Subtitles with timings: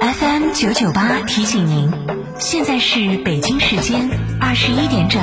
[0.00, 1.92] FM 九九八提醒您，
[2.40, 4.10] 现在是北京时间
[4.40, 5.22] 二十一点整。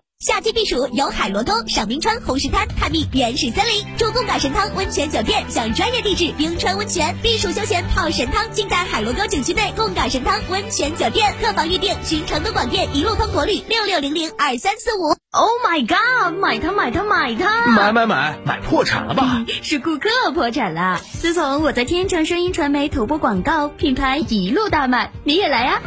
[0.21, 11.33] 夏季避暑游海螺沟、赏冰川、红石滩，探秘原始森林，住贡嘎神汤温泉酒店，享专业地质冰川温泉，避暑休闲泡神汤，尽在海螺沟景区内贡嘎神汤温泉酒店。
[11.41, 15.07] 客房预订寻成都广电一路通国旅六六零零二三四五。
[15.31, 16.37] Oh my god！
[16.39, 17.65] 买它买它买它！
[17.75, 19.43] 买买买买破产了吧？
[19.63, 21.01] 是顾客破产了。
[21.13, 25.81] 自从我在天成声音传媒头部广告，品牌一路大卖，你也来呀！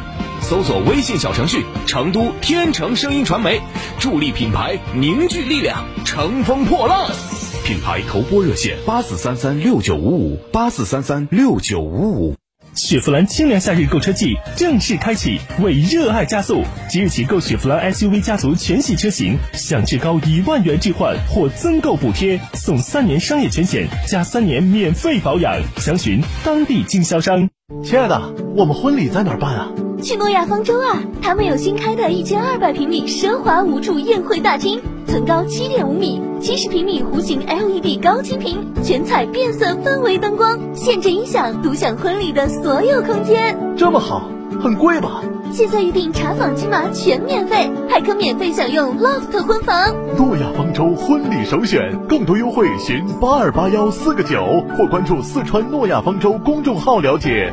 [0.46, 3.62] 搜索微信小程序“成都天成声音传媒”，
[3.98, 7.10] 助力品牌凝聚力量，乘风破浪。
[7.64, 12.43] 品牌投播热线：八四三三六九五五八四三三六九五五。
[12.74, 16.62] 雪佛兰清凉夏日购车季正式开启，为热爱加速！
[16.90, 25.54] 即日起购雪佛兰 SUV 家族全系车型，享至高一万元置换或增购补贴，送三年商业全险加三年免费保养。
[25.76, 27.48] 详询当地经销商。
[27.84, 29.68] 亲爱的，我们婚礼在哪儿办啊？
[30.02, 31.00] 去诺亚方舟啊！
[31.22, 34.80] 他们有新开的一千二百平米奢华无主宴会大厅，
[35.14, 43.56] 层高七点五米，七十平米弧形 LED 高清屏，全彩变色氛围灯光，限制音响，独享婚礼的所有空间。
[43.76, 44.28] 这么好，
[44.60, 45.22] 很贵吧？
[45.52, 49.94] 现在预定查房金马全免费，还可免费享用 loft 婚房。
[50.18, 57.52] 诺亚方舟婚礼首选，更多优惠寻八二八幺四个九或关注四川诺亚方舟公众号了解。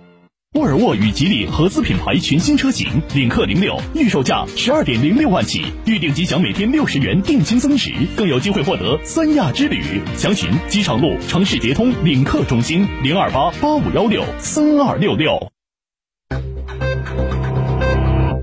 [0.59, 2.85] 沃尔沃与吉利合资品牌全新车型
[3.15, 9.81] 领克零六，预售价十二点零六万起，预定即享每天六十元定金增值，更有机会获得三亚之旅。
[10.17, 15.49] 详询机场路城市捷通领克中心零二八八五幺六三二六六。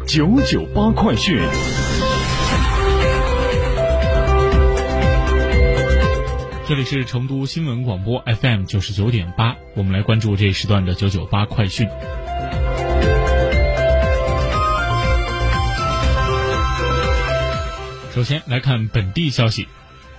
[0.06, 1.38] 九九八快讯。
[6.68, 11.88] 这里是成都新闻广播 FM 九十九点八，我们来关注这一时段的九九八快讯。
[18.14, 19.66] 首先来看本地消息。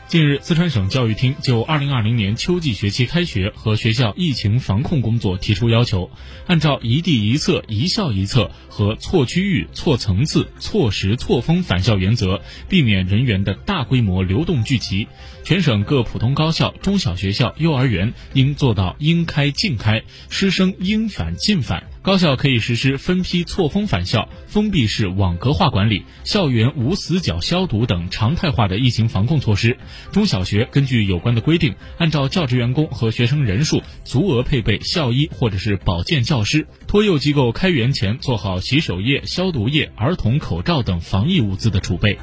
[0.09, 6.09] 近日，四川省教育厅就2020年秋季学期开学和学校疫情防控工作提出要求，
[6.47, 15.07] 按照一地一策、一校一策和错区域、错层次、错时错峰返校原则，避免人员的大规模流动聚集。
[15.43, 21.83] 全省各普通高校、中小学校、幼儿园应做到应开尽开，师生应返尽返。
[22.01, 29.77] 高校可以实施分批错峰返校、封闭式网格化管理、校园无死角消毒等常态化的疫情防控措施。
[30.11, 36.65] 中小学根据有关的规定，按照教职员工和学生人数，足额配备校医或者是保健教师。
[36.87, 42.17] 托幼机构开园前做好洗手液、消毒液、儿童口罩等防疫物资的储备。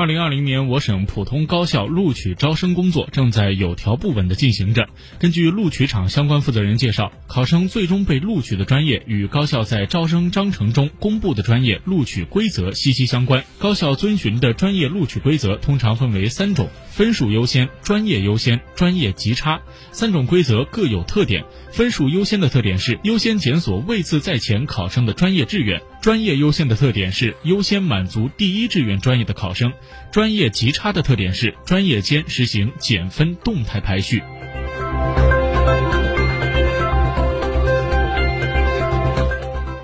[0.00, 4.88] 二零二零年，我省普通高校录取招生工作正在有条不紊地进行着。
[5.18, 13.44] 根据录取场相关负责人介绍，考生最终被录取的专业与高校在招生章程中公布的专业录取规则息息相关。
[13.58, 19.60] 高校遵循的专业录取规则通常分为三种：分数优先、专业优先、专业极差。
[19.92, 21.44] 三种规则各有特点。
[21.72, 29.70] 分数优先的特点是优先检索位次在前考生的专业志愿；专业优先的特点是优先满足第一志愿专业的考生；
[30.10, 34.22] 专业极差的特点是专业间实行减分动态排序。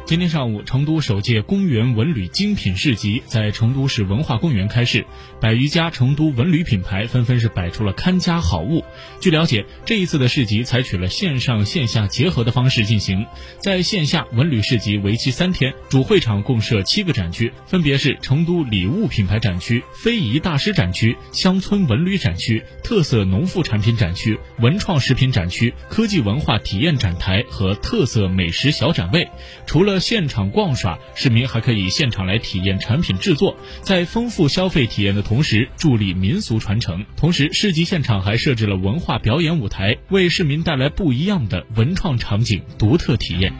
[0.06, 5.05] 今天上午，成都首届公园文旅精品市集在成都市文化公园开市，
[5.41, 8.85] 百余家成都文旅品牌纷纷是摆出了看家好物。
[9.20, 13.26] 据了解，这一次的市集采取了线上线下结合的方式进行。
[13.58, 29.29] 在线下，文旅市集为期三天，主会场共设七个展区，分别是成都礼物品牌展区、非遗大师展区、乡村文旅展区、特色农副产品展区、文创食品展区、科技文化体验展台和特色美食小展位。
[29.67, 37.05] 除了现场逛耍，市民还可以现场来体验产品制作，在丰富消费体验的同时，助力民俗传承。
[37.17, 43.53] 同时，市集现场还设置了文化表演舞台，为市民带来不一样的文创场景、独特体验。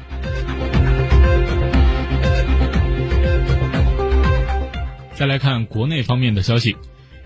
[5.15, 6.77] 再来看国内方面的消息。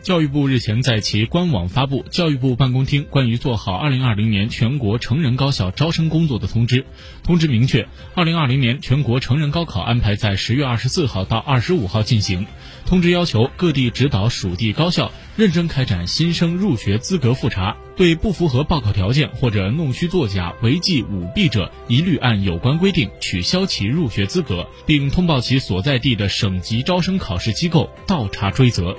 [0.02, 6.82] 教育部日前在其官网发布《教育部办公厅关于做好2020年全国成人高校招生工作的通知》。
[7.23, 7.87] 通知明确
[8.17, 12.47] ，2020年全国成人高考安排在10月24号到25号进行。
[12.87, 28.97] 通知要求各地指导属地高校认真开展新生入学资格复查，对不符合报考条件或者弄虚作假、违纪舞弊者，一律按有关规定取消其入学资格，并通报其所在地的省级招生考试机构倒查追责。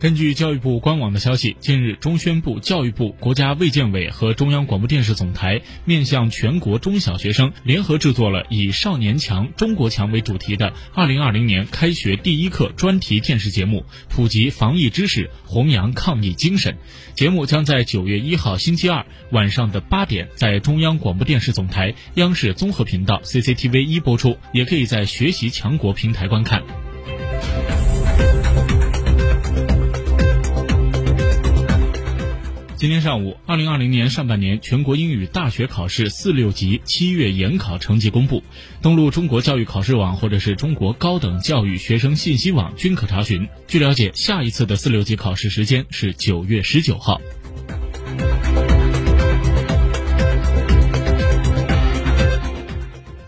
[0.00, 16.76] 根据教育部官网的消息，近日中宣部、教育部、国家卫健委和中央广播电视总台面向全国中小学生联合制作了以“少年强、中国强”为主题的2020年开学第一课专题电视节目，普及防疫知识，弘扬抗疫精神。
[17.16, 26.62] 节目将在9月1号星期二晚上的八点在中央广播电视总台央视综合频道 CCTV 一播出，也可以在学习强国平台观看。
[32.78, 38.44] 今天上午，二零二零年上半年全国英语大学考试四六级七月研考成绩公布，
[38.80, 43.48] 登录中国教育考试网或者是中国高等教育学生信息网均可查询。
[43.66, 47.20] 据了解，下一次的四六级考试时间是九月十九号。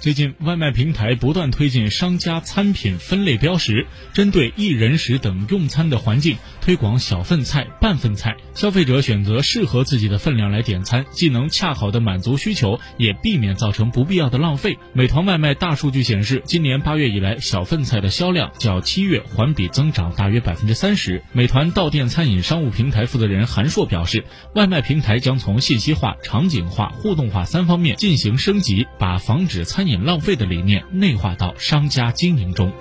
[0.00, 14.78] 最近，外卖平台不断推进商家餐品分类标识，针对一人食等用餐的环境，推广小份菜、半份菜，消费者选择适合自己的分量来点餐，既能恰好的满足需求，也避免造成不必要的浪费。
[14.94, 21.22] 美团外卖大数据显示，今年八月以来，小份菜的销量较七月环比增长大约百分之三十。
[21.32, 24.24] 美团到店餐饮商务平台负责人韩硕表示，
[24.54, 32.72] 外卖平台将从信息化、场景化、互动化三方面进行升级，把防止餐饮饮浪费的理念内化到商家经营中。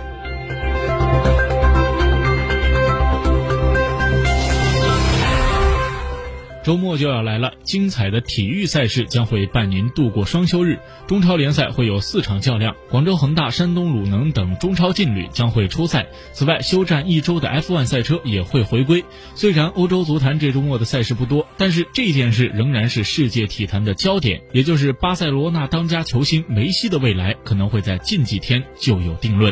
[6.70, 10.78] 周末就要来了，精彩的体育赛事将会伴您度过双休日。
[11.08, 16.06] 中超联赛会有四场较量，广州恒大、山东鲁能等中超劲旅将会出赛。
[16.32, 19.04] 此外，休战一周的 F1 赛车也会回归。
[19.34, 29.52] 虽然欧洲足坛这周末的赛事不多，但是这件事仍然是世界体坛的焦点，也就是巴塞罗那当家球星梅西的未来可能会在近几天就有定论。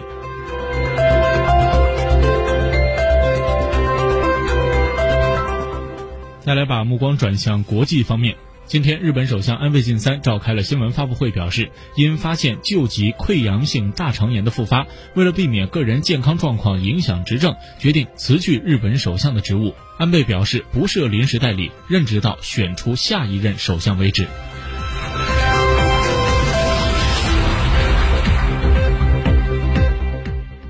[6.58, 8.36] 来把目光转向国际方面。
[8.66, 19.76] 今天，日本首相安倍晋三召开了新闻发布会，表示因发现救急溃疡性大肠炎的复发，为了避免个人健康状况影响执政，决定辞去日本首相的职务。
[20.00, 24.28] 安倍表示不设临时代理，任职到选出下一任首相为止。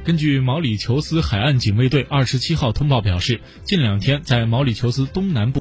[0.04, 5.56] 根据毛里求斯海岸警卫队二十七号通报表示，近两天在毛里求斯东南部。